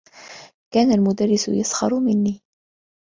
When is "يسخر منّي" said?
1.49-2.41